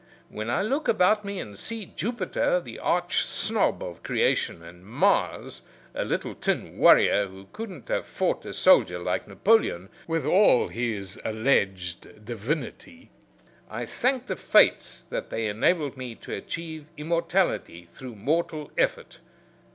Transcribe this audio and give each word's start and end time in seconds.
When 0.29 0.49
I 0.49 0.63
look 0.63 0.87
about 0.87 1.23
me 1.23 1.39
and 1.39 1.55
see 1.55 1.85
Jupiter, 1.85 2.59
the 2.59 2.79
arch 2.79 3.23
snob 3.23 3.83
of 3.83 4.01
creation, 4.01 4.63
and 4.63 4.83
Mars, 4.83 5.61
a 5.93 6.03
little 6.03 6.33
tin 6.33 6.79
warrior 6.79 7.27
who 7.27 7.49
couldn't 7.53 7.87
have 7.89 8.07
fought 8.07 8.43
a 8.47 8.51
soldier 8.51 8.97
like 8.97 9.27
Napoleon, 9.27 9.89
with 10.07 10.25
all 10.25 10.69
his 10.69 11.19
alleged 11.23 12.25
divinity, 12.25 13.11
I 13.69 13.85
thank 13.85 14.25
the 14.25 14.35
Fates 14.35 15.03
that 15.11 15.29
they 15.29 15.45
enabled 15.45 15.95
me 15.97 16.15
to 16.15 16.33
achieve 16.33 16.87
immortality 16.97 17.87
through 17.93 18.15
mortal 18.15 18.71
effort. 18.79 19.19